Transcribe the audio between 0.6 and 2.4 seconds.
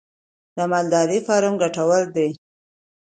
مالدارۍ فارم ګټور دی؟